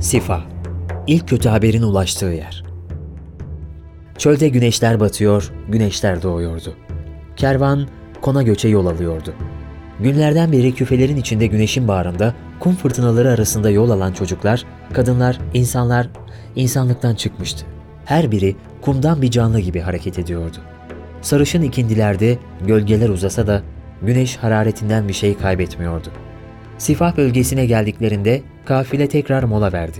Sifa, 0.00 0.42
ilk 1.06 1.28
kötü 1.28 1.48
haberin 1.48 1.82
ulaştığı 1.82 2.26
yer. 2.26 2.64
Çölde 4.18 4.48
güneşler 4.48 5.00
batıyor, 5.00 5.52
güneşler 5.68 6.22
doğuyordu. 6.22 6.74
Kervan 7.36 7.88
kona 8.20 8.42
göçe 8.42 8.68
yol 8.68 8.86
alıyordu. 8.86 9.34
Günlerden 10.00 10.52
beri 10.52 10.74
küfelerin 10.74 11.16
içinde 11.16 11.46
güneşin 11.46 11.88
bağrında, 11.88 12.34
kum 12.60 12.74
fırtınaları 12.74 13.30
arasında 13.30 13.70
yol 13.70 13.90
alan 13.90 14.12
çocuklar, 14.12 14.64
kadınlar, 14.92 15.38
insanlar 15.54 16.08
insanlıktan 16.56 17.14
çıkmıştı. 17.14 17.66
Her 18.04 18.30
biri 18.30 18.56
kumdan 18.82 19.22
bir 19.22 19.30
canlı 19.30 19.60
gibi 19.60 19.80
hareket 19.80 20.18
ediyordu. 20.18 20.56
Sarışın 21.22 21.62
ikindilerde 21.62 22.38
gölgeler 22.66 23.08
uzasa 23.08 23.46
da 23.46 23.62
güneş 24.02 24.36
hararetinden 24.36 25.08
bir 25.08 25.12
şey 25.12 25.36
kaybetmiyordu. 25.36 26.08
Sifah 26.78 27.16
bölgesine 27.16 27.66
geldiklerinde 27.66 28.42
kafile 28.64 29.08
tekrar 29.08 29.42
mola 29.42 29.72
verdi. 29.72 29.98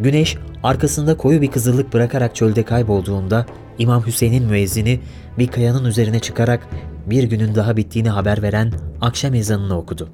Güneş 0.00 0.36
arkasında 0.62 1.16
koyu 1.16 1.42
bir 1.42 1.50
kızıllık 1.50 1.92
bırakarak 1.92 2.36
çölde 2.36 2.62
kaybolduğunda 2.62 3.46
İmam 3.78 4.06
Hüseyin'in 4.06 4.44
müezzini 4.44 5.00
bir 5.38 5.46
kayanın 5.48 5.84
üzerine 5.84 6.20
çıkarak 6.20 6.68
bir 7.06 7.24
günün 7.24 7.54
daha 7.54 7.76
bittiğini 7.76 8.08
haber 8.08 8.42
veren 8.42 8.72
akşam 9.00 9.34
ezanını 9.34 9.78
okudu. 9.78 10.08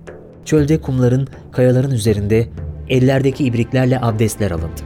Çölde 0.45 0.81
kumların, 0.81 1.29
kayaların 1.53 1.91
üzerinde 1.91 2.49
ellerdeki 2.89 3.45
ibriklerle 3.45 4.01
abdestler 4.01 4.51
alındı. 4.51 4.81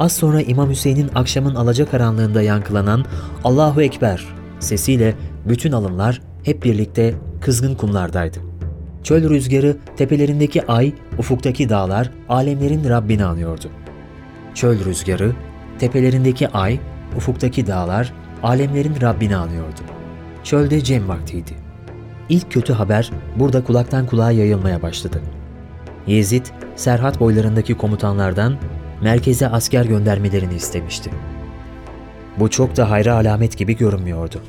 Az 0.00 0.12
sonra 0.12 0.42
İmam 0.42 0.70
Hüseyin'in 0.70 1.10
akşamın 1.14 1.54
alacakaranlığında 1.54 2.42
yankılanan 2.42 3.04
Allahu 3.44 3.82
Ekber 3.82 4.26
sesiyle 4.60 5.14
bütün 5.48 5.72
alımlar 5.72 6.20
hep 6.44 6.64
birlikte 6.64 7.14
kızgın 7.40 7.74
kumlardaydı. 7.74 8.47
Çöl 9.02 9.30
rüzgarı, 9.30 9.76
tepelerindeki 9.96 10.66
ay, 10.66 10.92
ufuktaki 11.18 11.68
dağlar, 11.68 12.10
alemlerin 12.28 12.88
Rabbini 12.88 13.24
anıyordu. 13.24 13.70
Çöl 14.54 14.84
rüzgarı, 14.84 15.32
tepelerindeki 15.78 16.48
ay, 16.48 16.78
ufuktaki 17.16 17.66
dağlar, 17.66 18.12
alemlerin 18.42 19.00
Rabbini 19.00 19.36
anıyordu. 19.36 19.80
Çölde 20.44 20.84
cem 20.84 21.08
vaktiydi. 21.08 21.52
İlk 22.28 22.52
kötü 22.52 22.72
haber 22.72 23.10
burada 23.36 23.64
kulaktan 23.64 24.06
kulağa 24.06 24.30
yayılmaya 24.30 24.82
başladı. 24.82 25.20
Yezid, 26.06 26.46
Serhat 26.76 27.20
boylarındaki 27.20 27.74
komutanlardan 27.74 28.56
merkeze 29.02 29.48
asker 29.48 29.84
göndermelerini 29.84 30.54
istemişti. 30.54 31.10
Bu 32.38 32.50
çok 32.50 32.76
da 32.76 32.90
hayra 32.90 33.14
alamet 33.14 33.58
gibi 33.58 33.76
görünmüyordu. 33.76 34.40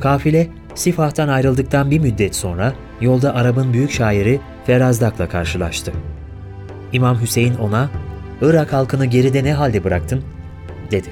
Kafile 0.00 0.48
Sifah'tan 0.74 1.28
ayrıldıktan 1.28 1.90
bir 1.90 1.98
müddet 1.98 2.36
sonra 2.36 2.72
yolda 3.00 3.34
Arap'ın 3.34 3.72
büyük 3.72 3.90
şairi 3.90 4.40
Ferazdak'la 4.66 5.28
karşılaştı. 5.28 5.92
İmam 6.92 7.20
Hüseyin 7.20 7.54
ona, 7.54 7.90
Irak 8.42 8.72
halkını 8.72 9.06
geride 9.06 9.44
ne 9.44 9.52
halde 9.52 9.84
bıraktın? 9.84 10.22
dedi. 10.90 11.08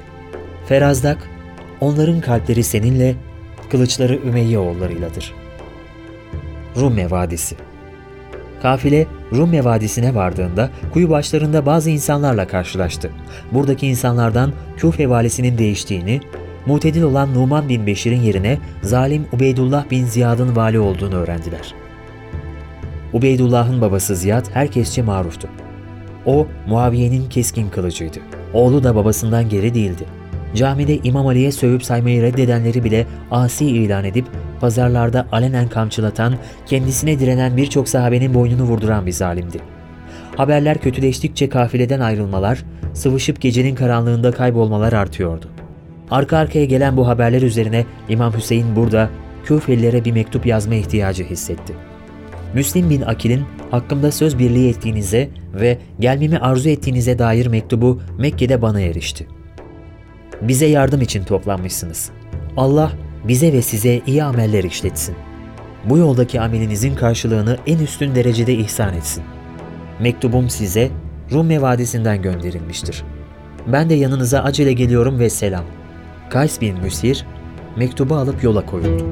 Ferazdak, 0.65 1.17
onların 1.81 2.21
kalpleri 2.21 2.63
seninle, 2.63 3.15
kılıçları 3.69 4.19
Ümeyye 4.27 4.59
oğullarıyladır. 4.59 5.33
Rumme 6.75 7.11
Vadisi 7.11 7.55
Kafile 8.61 9.07
Rumme 9.31 9.63
Vadisi'ne 9.63 10.15
vardığında 10.15 10.69
kuyu 10.93 11.09
başlarında 11.09 11.65
bazı 11.65 11.89
insanlarla 11.89 12.47
karşılaştı. 12.47 13.11
Buradaki 13.51 13.87
insanlardan 13.87 14.53
Küfe 14.77 15.09
valisinin 15.09 15.57
değiştiğini, 15.57 16.21
mutedil 16.65 17.01
olan 17.01 17.33
Numan 17.33 17.69
bin 17.69 17.87
Beşir'in 17.87 18.21
yerine 18.21 18.57
zalim 18.81 19.27
Ubeydullah 19.33 19.89
bin 19.91 20.05
Ziyad'ın 20.05 20.55
vali 20.55 20.79
olduğunu 20.79 21.15
öğrendiler. 21.15 21.78
Ubeydullah'ın 23.13 23.81
babası 23.81 24.15
Ziyad 24.15 24.45
herkesçe 24.53 25.01
maruftu. 25.01 25.47
O, 26.25 26.47
Muaviye'nin 26.67 27.29
keskin 27.29 27.69
kılıcıydı. 27.69 28.19
Oğlu 28.53 28.83
da 28.83 28.95
babasından 28.95 29.49
geri 29.49 29.73
değildi. 29.73 30.05
Camide 30.55 30.97
İmam 30.97 31.27
Ali'ye 31.27 31.51
sövüp 31.51 31.83
saymayı 31.83 32.21
reddedenleri 32.21 32.83
bile 32.83 33.07
asi 33.31 33.65
ilan 33.65 34.05
edip 34.05 34.25
pazarlarda 34.61 35.27
alenen 35.31 35.69
kamçılatan, 35.69 36.33
kendisine 36.65 37.19
direnen 37.19 37.57
birçok 37.57 37.89
sahabenin 37.89 38.33
boynunu 38.33 38.63
vurduran 38.63 39.05
bir 39.05 39.11
zalimdi. 39.11 39.59
Haberler 40.37 40.77
kötüleştikçe 40.77 41.49
kafileden 41.49 41.99
ayrılmalar, 41.99 42.63
sıvışıp 42.93 43.41
gecenin 43.41 43.75
karanlığında 43.75 44.31
kaybolmalar 44.31 44.93
artıyordu. 44.93 45.45
Arka 46.11 46.37
arkaya 46.37 46.65
gelen 46.65 46.97
bu 46.97 47.07
haberler 47.07 47.41
üzerine 47.41 47.85
İmam 48.09 48.33
Hüseyin 48.33 48.75
burada 48.75 49.09
Küfelilere 49.43 50.05
bir 50.05 50.11
mektup 50.11 50.45
yazma 50.45 50.75
ihtiyacı 50.75 51.23
hissetti. 51.23 51.88
Müslim 52.53 52.89
bin 52.89 53.01
Akil'in 53.01 53.45
hakkımda 53.71 54.11
söz 54.11 54.39
birliği 54.39 54.69
ettiğinize 54.69 55.29
ve 55.53 55.77
gelmemi 55.99 56.37
arzu 56.37 56.69
ettiğinize 56.69 57.19
dair 57.19 57.45
mektubu 57.45 58.01
Mekke'de 58.17 58.61
bana 58.61 58.81
erişti. 58.81 59.27
Bize 60.41 60.65
yardım 60.65 61.01
için 61.01 61.23
toplanmışsınız. 61.23 62.09
Allah 62.57 62.91
bize 63.23 63.53
ve 63.53 63.61
size 63.61 64.01
iyi 64.07 64.23
ameller 64.23 64.63
işletsin. 64.63 65.15
Bu 65.85 65.97
yoldaki 65.97 66.41
amelinizin 66.41 66.95
karşılığını 66.95 67.57
en 67.67 67.79
üstün 67.79 68.15
derecede 68.15 68.53
ihsan 68.53 68.93
etsin. 68.93 69.23
Mektubum 69.99 70.49
size 70.49 70.89
Rumme 71.31 71.61
Vadisi'nden 71.61 72.21
gönderilmiştir. 72.21 73.03
Ben 73.67 73.89
de 73.89 73.93
yanınıza 73.93 74.39
acele 74.39 74.73
geliyorum 74.73 75.19
ve 75.19 75.29
selam. 75.29 75.63
Kays 76.29 76.61
bin 76.61 76.79
Müsir 76.79 77.25
mektubu 77.77 78.15
alıp 78.15 78.43
yola 78.43 78.65
koyuldu. 78.65 79.05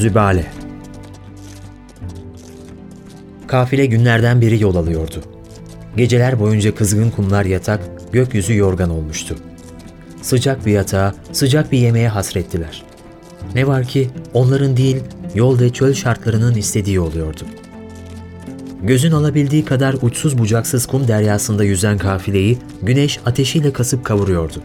Zübale 0.00 0.46
Kafile 3.46 3.86
günlerden 3.86 4.40
beri 4.40 4.62
yol 4.62 4.76
alıyordu. 4.76 5.22
Geceler 5.96 6.40
boyunca 6.40 6.74
kızgın 6.74 7.10
kumlar 7.10 7.44
yatak, 7.44 7.80
gökyüzü 8.12 8.56
yorgan 8.56 8.90
olmuştu. 8.90 9.36
Sıcak 10.22 10.66
bir 10.66 10.72
yatağa, 10.72 11.14
sıcak 11.32 11.72
bir 11.72 11.78
yemeğe 11.78 12.08
hasrettiler. 12.08 12.82
Ne 13.54 13.66
var 13.66 13.84
ki 13.84 14.10
onların 14.34 14.76
değil, 14.76 14.96
yol 15.34 15.60
ve 15.60 15.70
çöl 15.70 15.94
şartlarının 15.94 16.54
istediği 16.54 17.00
oluyordu. 17.00 17.42
Gözün 18.82 19.12
alabildiği 19.12 19.64
kadar 19.64 19.96
uçsuz 20.02 20.38
bucaksız 20.38 20.86
kum 20.86 21.08
deryasında 21.08 21.64
yüzen 21.64 21.98
kafileyi 21.98 22.58
güneş 22.82 23.20
ateşiyle 23.26 23.72
kasıp 23.72 24.04
kavuruyordu. 24.04 24.62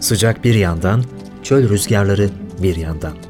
Sıcak 0.00 0.44
bir 0.44 0.54
yandan, 0.54 1.04
çöl 1.42 1.68
rüzgarları 1.68 2.30
bir 2.62 2.76
yandan. 2.76 3.29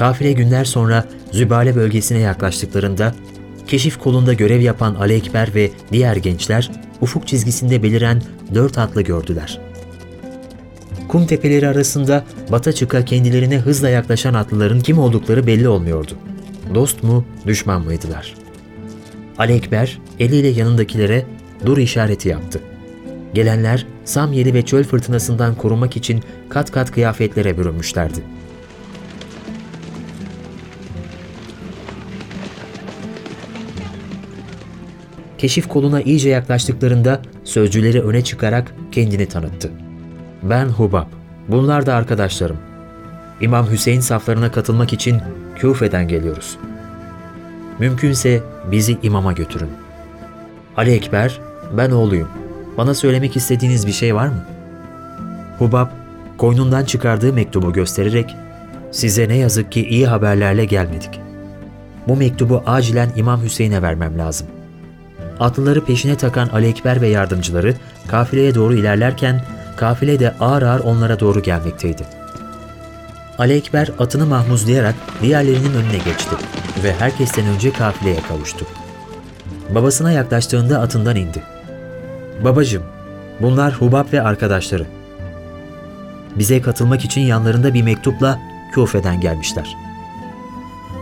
Kafile 0.00 0.32
günler 0.32 0.64
sonra 0.64 1.04
Zübale 1.32 1.76
bölgesine 1.76 2.18
yaklaştıklarında 2.18 3.14
keşif 3.66 3.98
kolunda 3.98 4.32
görev 4.32 4.60
yapan 4.60 4.94
Ali 4.94 5.12
Ekber 5.12 5.54
ve 5.54 5.70
diğer 5.92 6.16
gençler 6.16 6.70
ufuk 7.00 7.26
çizgisinde 7.28 7.82
beliren 7.82 8.22
dört 8.54 8.78
atlı 8.78 9.02
gördüler. 9.02 9.60
Kum 11.08 11.26
tepeleri 11.26 11.68
arasında 11.68 12.24
bata 12.52 12.72
çıka 12.72 13.04
kendilerine 13.04 13.58
hızla 13.58 13.88
yaklaşan 13.88 14.34
atlıların 14.34 14.80
kim 14.80 14.98
oldukları 14.98 15.46
belli 15.46 15.68
olmuyordu. 15.68 16.12
Dost 16.74 17.02
mu, 17.02 17.24
düşman 17.46 17.84
mıydılar? 17.84 18.34
Ali 19.38 19.52
Ekber 19.52 19.98
eliyle 20.18 20.48
yanındakilere 20.48 21.26
dur 21.66 21.78
işareti 21.78 22.28
yaptı. 22.28 22.60
Gelenler 23.34 23.86
Samyeli 24.04 24.54
ve 24.54 24.62
çöl 24.62 24.84
fırtınasından 24.84 25.54
korunmak 25.54 25.96
için 25.96 26.22
kat 26.48 26.70
kat 26.70 26.90
kıyafetlere 26.90 27.58
bürünmüşlerdi. 27.58 28.39
Keşif 35.40 35.68
koluna 35.68 36.00
iyice 36.02 36.28
yaklaştıklarında 36.28 37.20
sözcüleri 37.44 38.02
öne 38.02 38.24
çıkarak 38.24 38.74
kendini 38.92 39.26
tanıttı. 39.26 39.70
Ben 40.42 40.68
Hubab, 40.68 41.06
bunlar 41.48 41.86
da 41.86 41.94
arkadaşlarım. 41.94 42.56
İmam 43.40 43.70
Hüseyin 43.70 44.00
saflarına 44.00 44.52
katılmak 44.52 44.92
için 44.92 45.20
Küfe'den 45.56 46.08
geliyoruz. 46.08 46.58
Mümkünse 47.78 48.42
bizi 48.70 48.98
imama 49.02 49.32
götürün. 49.32 49.70
Ali 50.76 50.90
Ekber, 50.90 51.40
ben 51.76 51.90
oğluyum. 51.90 52.28
Bana 52.76 52.94
söylemek 52.94 53.36
istediğiniz 53.36 53.86
bir 53.86 53.92
şey 53.92 54.14
var 54.14 54.26
mı? 54.26 54.44
Hubab, 55.58 55.88
koynundan 56.38 56.84
çıkardığı 56.84 57.32
mektubu 57.32 57.72
göstererek, 57.72 58.36
size 58.90 59.28
ne 59.28 59.36
yazık 59.36 59.72
ki 59.72 59.88
iyi 59.88 60.06
haberlerle 60.06 60.64
gelmedik. 60.64 61.20
Bu 62.08 62.16
mektubu 62.16 62.62
acilen 62.66 63.08
İmam 63.16 63.42
Hüseyin'e 63.42 63.82
vermem 63.82 64.18
lazım. 64.18 64.46
Atlıları 65.40 65.84
peşine 65.84 66.16
takan 66.16 66.48
Ali 66.48 66.66
Ekber 66.66 67.00
ve 67.00 67.08
yardımcıları 67.08 67.74
kafileye 68.08 68.54
doğru 68.54 68.74
ilerlerken 68.74 69.42
kafile 69.76 70.20
de 70.20 70.34
ağır 70.40 70.62
ağır 70.62 70.80
onlara 70.80 71.20
doğru 71.20 71.42
gelmekteydi. 71.42 72.02
Ali 73.38 73.52
Ekber 73.52 73.90
atını 73.98 74.26
mahmuzlayarak 74.26 74.94
diğerlerinin 75.22 75.74
önüne 75.74 75.98
geçti 76.04 76.36
ve 76.84 76.94
herkesten 76.98 77.46
önce 77.46 77.72
kafileye 77.72 78.20
kavuştu. 78.28 78.66
Babasına 79.74 80.12
yaklaştığında 80.12 80.80
atından 80.80 81.16
indi. 81.16 81.42
Babacım, 82.44 82.82
bunlar 83.40 83.72
Hubab 83.72 84.12
ve 84.12 84.22
arkadaşları. 84.22 84.86
Bize 86.36 86.62
katılmak 86.62 87.04
için 87.04 87.20
yanlarında 87.20 87.74
bir 87.74 87.82
mektupla 87.82 88.38
Küfe'den 88.74 89.20
gelmişler. 89.20 89.76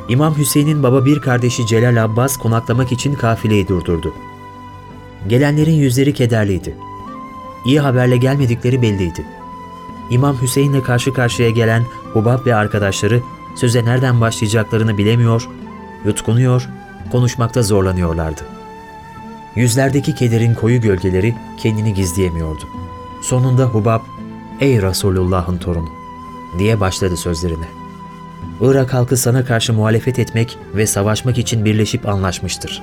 İmam 0.09 0.39
Hüseyin'in 0.39 0.83
baba 0.83 1.05
bir 1.05 1.21
kardeşi 1.21 1.67
Celal 1.67 2.05
Abbas 2.05 2.37
konaklamak 2.37 2.93
için 2.93 3.15
kafileyi 3.15 3.69
durdurdu. 3.69 4.15
Gelenlerin 5.27 5.75
yüzleri 5.75 6.15
kederliydi. 6.15 6.75
İyi 7.65 7.81
haberle 7.81 8.17
gelmedikleri 8.17 8.83
belliydi. 8.83 9.27
İmam 10.11 10.43
Hüseyin'le 10.43 10.83
karşı 10.83 11.13
karşıya 11.13 11.51
gelen 11.51 11.85
Hubab 12.13 12.47
ve 12.47 12.55
arkadaşları 12.55 13.23
söze 13.57 13.85
nereden 13.85 14.21
başlayacaklarını 14.21 14.99
bilemiyor, 14.99 15.49
yutkunuyor, 16.05 16.69
konuşmakta 17.13 17.63
zorlanıyorlardı. 17.63 18.41
Yüzlerdeki 19.57 20.15
kederin 20.15 20.55
koyu 20.55 20.81
gölgeleri 20.81 21.35
kendini 21.57 21.95
gizleyemiyordu. 21.95 22.65
Sonunda 23.23 23.65
Hubab, 23.65 24.01
''Ey 24.61 24.83
Resulullah'ın 24.83 25.59
torunu'' 25.59 25.93
diye 26.59 26.81
başladı 26.81 27.17
sözlerine. 27.17 27.69
Irak 28.61 28.95
halkı 28.95 29.17
sana 29.17 29.45
karşı 29.45 29.73
muhalefet 29.73 30.19
etmek 30.19 30.59
ve 30.75 30.87
savaşmak 30.87 31.39
için 31.39 31.65
birleşip 31.65 32.09
anlaşmıştır. 32.09 32.83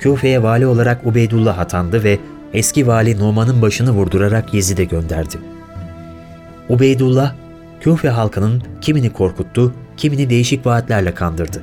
Küfe'ye 0.00 0.42
vali 0.42 0.66
olarak 0.66 1.06
Ubeydullah 1.06 1.58
atandı 1.58 2.04
ve 2.04 2.18
eski 2.52 2.86
vali 2.86 3.18
Numan'ın 3.18 3.62
başını 3.62 3.90
vurdurarak 3.90 4.54
Yezid'e 4.54 4.84
gönderdi. 4.84 5.36
Ubeydullah, 6.68 7.34
Küfe 7.80 8.08
halkının 8.08 8.62
kimini 8.80 9.12
korkuttu, 9.12 9.74
kimini 9.96 10.30
değişik 10.30 10.66
vaatlerle 10.66 11.14
kandırdı. 11.14 11.62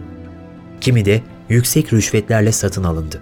Kimi 0.82 1.06
de 1.06 1.22
yüksek 1.50 1.94
rüşvetlerle 1.94 2.52
satın 2.52 2.84
alındı. 2.84 3.22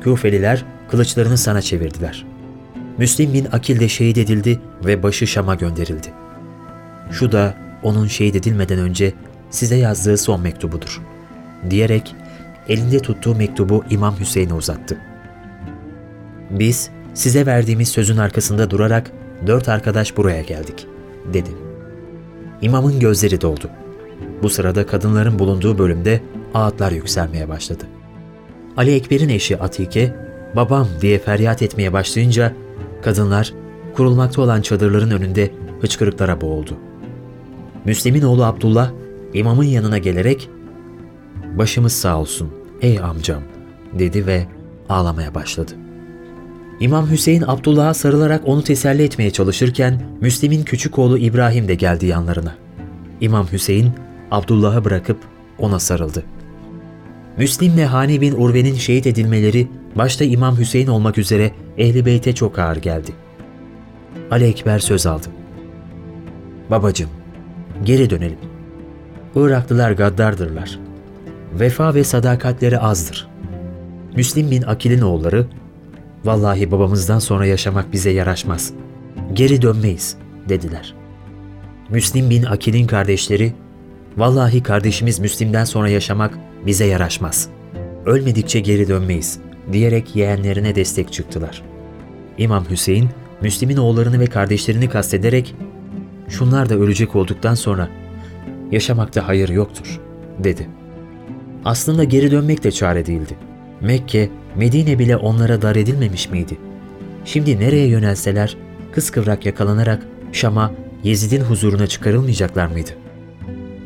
Küfeliler 0.00 0.64
kılıçlarını 0.90 1.38
sana 1.38 1.62
çevirdiler. 1.62 2.26
Müslim 2.98 3.32
bin 3.32 3.46
Akil 3.52 3.80
de 3.80 3.88
şehit 3.88 4.18
edildi 4.18 4.60
ve 4.84 5.02
başı 5.02 5.26
Şam'a 5.26 5.54
gönderildi. 5.54 6.08
Şu 7.10 7.32
da 7.32 7.54
onun 7.82 8.06
şehit 8.06 8.36
edilmeden 8.36 8.78
önce 8.78 9.12
size 9.50 9.76
yazdığı 9.76 10.18
son 10.18 10.40
mektubudur. 10.40 11.00
Diyerek 11.70 12.14
elinde 12.70 12.98
tuttuğu 12.98 13.34
mektubu 13.34 13.84
İmam 13.90 14.20
Hüseyin'e 14.20 14.54
uzattı. 14.54 14.98
Biz 16.50 16.90
size 17.14 17.46
verdiğimiz 17.46 17.88
sözün 17.88 18.16
arkasında 18.16 18.70
durarak 18.70 19.10
dört 19.46 19.68
arkadaş 19.68 20.16
buraya 20.16 20.42
geldik, 20.42 20.86
dedi. 21.32 21.50
İmamın 22.62 23.00
gözleri 23.00 23.40
doldu. 23.40 23.70
Bu 24.42 24.50
sırada 24.50 24.86
kadınların 24.86 25.38
bulunduğu 25.38 25.78
bölümde 25.78 26.20
ağıtlar 26.54 26.92
yükselmeye 26.92 27.48
başladı. 27.48 27.84
Ali 28.76 28.94
Ekber'in 28.94 29.28
eşi 29.28 29.58
Atike, 29.58 30.16
babam 30.56 30.88
diye 31.00 31.18
feryat 31.18 31.62
etmeye 31.62 31.92
başlayınca 31.92 32.52
kadınlar 33.02 33.54
kurulmakta 33.96 34.42
olan 34.42 34.62
çadırların 34.62 35.10
önünde 35.10 35.50
hıçkırıklara 35.80 36.40
boğuldu. 36.40 36.76
Müslim'in 37.84 38.22
oğlu 38.22 38.44
Abdullah 38.44 38.90
imamın 39.34 39.64
yanına 39.64 39.98
gelerek 39.98 40.50
''Başımız 41.58 41.92
sağ 41.92 42.20
olsun 42.20 42.59
ey 42.82 43.00
amcam'' 43.00 43.42
dedi 43.98 44.26
ve 44.26 44.46
ağlamaya 44.88 45.34
başladı. 45.34 45.72
İmam 46.80 47.10
Hüseyin 47.10 47.44
Abdullah'a 47.46 47.94
sarılarak 47.94 48.42
onu 48.48 48.64
teselli 48.64 49.02
etmeye 49.02 49.30
çalışırken 49.30 50.02
Müslim'in 50.20 50.62
küçük 50.62 50.98
oğlu 50.98 51.18
İbrahim 51.18 51.68
de 51.68 51.74
geldi 51.74 52.06
yanlarına. 52.06 52.54
İmam 53.20 53.46
Hüseyin 53.52 53.90
Abdullah'ı 54.30 54.84
bırakıp 54.84 55.18
ona 55.58 55.78
sarıldı. 55.78 56.22
Müslim'le 57.36 57.86
Hani 57.86 58.20
bin 58.20 58.32
Urve'nin 58.32 58.74
şehit 58.74 59.06
edilmeleri 59.06 59.68
başta 59.96 60.24
İmam 60.24 60.58
Hüseyin 60.58 60.86
olmak 60.86 61.18
üzere 61.18 61.52
Ehli 61.78 62.06
Beyt'e 62.06 62.34
çok 62.34 62.58
ağır 62.58 62.76
geldi. 62.76 63.10
Ali 64.30 64.44
Ekber 64.44 64.78
söz 64.78 65.06
aldı. 65.06 65.26
Babacım, 66.70 67.10
geri 67.84 68.10
dönelim. 68.10 68.38
Iraklılar 69.36 69.92
gaddardırlar. 69.92 70.89
Vefa 71.58 71.94
ve 71.94 72.04
sadakatleri 72.04 72.78
azdır. 72.78 73.28
Müslim 74.16 74.50
bin 74.50 74.62
Akil'in 74.62 75.00
oğulları, 75.00 75.46
vallahi 76.24 76.70
babamızdan 76.70 77.18
sonra 77.18 77.46
yaşamak 77.46 77.92
bize 77.92 78.10
yaraşmaz. 78.10 78.72
Geri 79.32 79.62
dönmeyiz, 79.62 80.16
dediler. 80.48 80.94
Müslim 81.90 82.30
bin 82.30 82.42
Akil'in 82.42 82.86
kardeşleri, 82.86 83.52
vallahi 84.16 84.62
kardeşimiz 84.62 85.18
Müslim'den 85.18 85.64
sonra 85.64 85.88
yaşamak 85.88 86.38
bize 86.66 86.84
yaraşmaz. 86.86 87.48
Ölmedikçe 88.06 88.60
geri 88.60 88.88
dönmeyiz, 88.88 89.38
diyerek 89.72 90.16
yeğenlerine 90.16 90.74
destek 90.74 91.12
çıktılar. 91.12 91.62
İmam 92.38 92.64
Hüseyin, 92.70 93.08
Müslim'in 93.42 93.76
oğullarını 93.76 94.20
ve 94.20 94.26
kardeşlerini 94.26 94.88
kastederek 94.88 95.54
şunlar 96.28 96.68
da 96.68 96.74
ölecek 96.74 97.16
olduktan 97.16 97.54
sonra 97.54 97.88
yaşamakta 98.70 99.28
hayır 99.28 99.48
yoktur, 99.48 100.00
dedi. 100.38 100.79
Aslında 101.64 102.04
geri 102.04 102.30
dönmek 102.30 102.64
de 102.64 102.70
çare 102.70 103.06
değildi. 103.06 103.36
Mekke, 103.80 104.28
Medine 104.56 104.98
bile 104.98 105.16
onlara 105.16 105.62
dar 105.62 105.76
edilmemiş 105.76 106.30
miydi? 106.30 106.58
Şimdi 107.24 107.60
nereye 107.60 107.86
yönelseler, 107.86 108.56
kıskıvrak 108.92 109.46
yakalanarak 109.46 110.06
Şam'a, 110.32 110.72
Yezid'in 111.04 111.40
huzuruna 111.40 111.86
çıkarılmayacaklar 111.86 112.66
mıydı? 112.66 112.90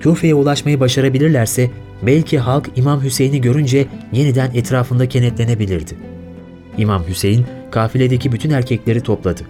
Küfe'ye 0.01 0.35
ulaşmayı 0.35 0.81
başarabilirlerse 0.81 1.71
belki 2.03 2.39
halk 2.39 2.71
İmam 2.77 3.03
Hüseyin'i 3.03 3.41
görünce 3.41 3.87
yeniden 4.13 4.51
etrafında 4.55 5.09
kenetlenebilirdi. 5.09 5.95
İmam 6.79 7.03
Hüseyin 7.09 7.47
kafiledeki 7.71 8.33
bütün 8.33 8.51
erkekleri 8.51 9.01
topladı. 9.01 9.43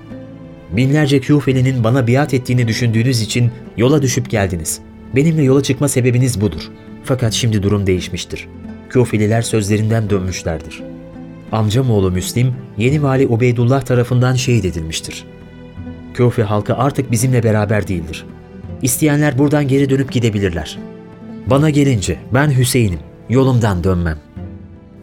Binlerce 0.72 1.20
Küfeli'nin 1.20 1.84
bana 1.84 2.06
biat 2.06 2.34
ettiğini 2.34 2.68
düşündüğünüz 2.68 3.20
için 3.20 3.50
yola 3.76 4.02
düşüp 4.02 4.30
geldiniz. 4.30 4.80
Benimle 5.16 5.42
yola 5.42 5.62
çıkma 5.62 5.88
sebebiniz 5.88 6.40
budur. 6.40 6.70
Fakat 7.04 7.32
şimdi 7.32 7.62
durum 7.62 7.86
değişmiştir. 7.86 8.48
Küfeliler 8.90 9.42
sözlerinden 9.42 10.10
dönmüşlerdir. 10.10 10.82
Amcam 11.52 11.90
oğlu 11.90 12.10
Müslim, 12.10 12.54
yeni 12.78 13.02
vali 13.02 13.26
Ubeydullah 13.26 13.82
tarafından 13.82 14.34
şehit 14.34 14.64
edilmiştir. 14.64 15.24
Küfe 16.14 16.42
halkı 16.42 16.76
artık 16.76 17.10
bizimle 17.10 17.42
beraber 17.42 17.88
değildir. 17.88 18.26
İsteyenler 18.82 19.38
buradan 19.38 19.68
geri 19.68 19.90
dönüp 19.90 20.12
gidebilirler. 20.12 20.78
Bana 21.46 21.70
gelince 21.70 22.18
ben 22.34 22.58
Hüseyin'im, 22.58 23.00
yolumdan 23.28 23.84
dönmem. 23.84 24.18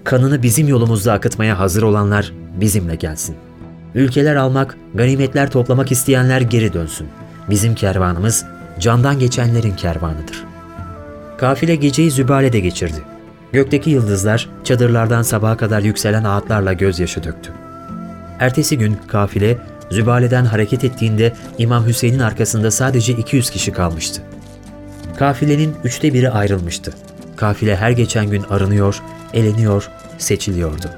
Kanını 0.03 0.43
bizim 0.43 0.67
yolumuzda 0.67 1.13
akıtmaya 1.13 1.60
hazır 1.60 1.84
olanlar 1.84 2.34
bizimle 2.60 2.96
gelsin. 2.96 3.36
Ülkeler 3.96 4.36
almak, 4.36 4.77
ganimetler 4.96 5.51
toplamak 5.51 5.91
isteyenler 5.91 6.41
geri 6.41 6.74
dönsün. 6.74 7.08
Bizim 7.50 7.75
kervanımız 7.75 8.46
candan 8.79 9.20
geçenlerin 9.20 9.75
kervanıdır. 9.75 10.50
Kafile 11.41 11.75
geceyi 11.75 12.12
Zübale'de 12.12 12.60
geçirdi. 12.60 13.03
Gökteki 13.51 13.89
yıldızlar 13.89 14.50
çadırlardan 14.63 15.21
sabaha 15.21 15.57
kadar 15.57 15.81
yükselen 15.81 16.24
ağıtlarla 16.24 16.74
gözyaşı 16.74 17.24
döktü. 17.24 17.51
Ertesi 18.39 18.77
gün 18.77 18.98
kafile 19.07 19.57
Zübale'den 19.91 20.45
hareket 20.45 20.83
ettiğinde 20.83 21.33
İmam 21.57 21.88
Hüseyin'in 21.88 22.19
arkasında 22.19 22.71
sadece 22.71 23.13
200 23.13 23.50
kişi 23.50 23.71
kalmıştı. 23.71 24.21
Kafilenin 25.17 25.75
üçte 25.83 26.13
biri 26.13 26.29
ayrılmıştı. 26.29 26.93
Kafile 27.36 27.75
her 27.75 27.91
geçen 27.91 28.29
gün 28.29 28.43
arınıyor, 28.43 29.01
eleniyor, 29.33 29.89
seçiliyordu. 30.17 30.89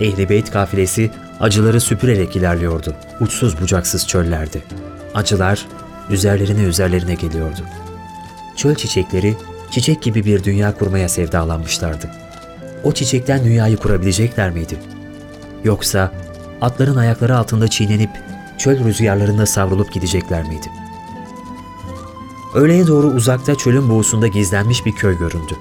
Ehli 0.00 0.28
Beyt 0.28 0.50
kafilesi 0.50 1.10
acıları 1.40 1.80
süpürerek 1.80 2.36
ilerliyordu. 2.36 2.94
Uçsuz 3.20 3.60
bucaksız 3.60 4.08
çöllerde. 4.08 4.58
Acılar 5.14 5.66
üzerlerine 6.10 6.62
üzerlerine 6.62 7.14
geliyordu. 7.14 7.60
Çöl 8.56 8.74
çiçekleri 8.74 9.36
çiçek 9.74 10.02
gibi 10.02 10.24
bir 10.24 10.44
dünya 10.44 10.78
kurmaya 10.78 11.08
sevdalanmışlardı. 11.08 12.10
O 12.84 12.92
çiçekten 12.92 13.44
dünyayı 13.44 13.76
kurabilecekler 13.76 14.50
miydi? 14.50 14.78
Yoksa 15.64 16.12
atların 16.60 16.96
ayakları 16.96 17.36
altında 17.36 17.68
çiğnenip 17.68 18.10
çöl 18.58 18.84
rüzgarlarında 18.84 19.46
savrulup 19.46 19.92
gidecekler 19.92 20.42
miydi? 20.42 20.66
Öğleye 22.54 22.86
doğru 22.86 23.06
uzakta 23.06 23.54
çölün 23.54 23.90
boğusunda 23.90 24.26
gizlenmiş 24.26 24.86
bir 24.86 24.92
köy 24.92 25.18
göründü. 25.18 25.54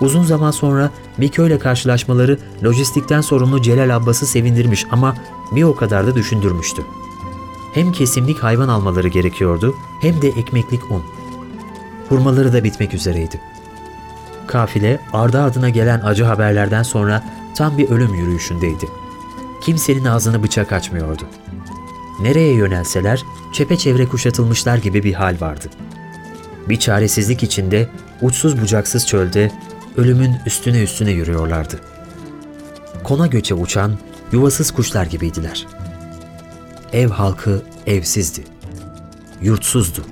Uzun 0.00 0.24
zaman 0.24 0.50
sonra 0.50 0.90
bir 1.18 1.28
köyle 1.28 1.58
karşılaşmaları 1.58 2.38
lojistikten 2.64 3.20
sorumlu 3.20 3.62
Celal 3.62 3.96
Abbas'ı 3.96 4.26
sevindirmiş 4.26 4.86
ama 4.90 5.14
bir 5.52 5.62
o 5.62 5.76
kadar 5.76 6.06
da 6.06 6.14
düşündürmüştü. 6.14 6.82
Hem 7.74 7.92
kesimlik 7.92 8.38
hayvan 8.38 8.68
almaları 8.68 9.08
gerekiyordu 9.08 9.74
hem 10.00 10.22
de 10.22 10.28
ekmeklik 10.28 10.90
un. 10.90 11.02
Hurmaları 12.08 12.52
da 12.52 12.64
bitmek 12.64 12.94
üzereydi. 12.94 13.40
Kafile 14.50 15.00
ardı 15.12 15.40
ardına 15.40 15.68
gelen 15.68 16.00
acı 16.00 16.24
haberlerden 16.24 16.82
sonra 16.82 17.24
tam 17.56 17.78
bir 17.78 17.90
ölüm 17.90 18.14
yürüyüşündeydi. 18.14 18.88
Kimsenin 19.62 20.04
ağzını 20.04 20.42
bıçak 20.42 20.72
açmıyordu. 20.72 21.22
Nereye 22.20 22.54
yönelseler 22.54 23.22
çepeçevre 23.52 24.06
kuşatılmışlar 24.06 24.78
gibi 24.78 25.04
bir 25.04 25.14
hal 25.14 25.36
vardı. 25.40 25.64
Bir 26.68 26.76
çaresizlik 26.76 27.42
içinde 27.42 27.88
uçsuz 28.22 28.60
bucaksız 28.60 29.06
çölde 29.06 29.52
ölümün 29.96 30.36
üstüne 30.46 30.82
üstüne 30.82 31.10
yürüyorlardı. 31.10 31.80
kona 33.04 33.26
göçe 33.26 33.54
uçan 33.54 33.98
yuvasız 34.32 34.70
kuşlar 34.70 35.06
gibiydiler. 35.06 35.66
Ev 36.92 37.08
halkı 37.08 37.62
evsizdi, 37.86 38.44
yurtsuzdu, 39.42 40.04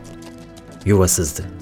yuvasızdı. 0.84 1.57